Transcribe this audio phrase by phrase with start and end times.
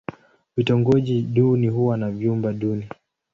[0.57, 2.87] Vitongoji duni huwa na vyumba duni.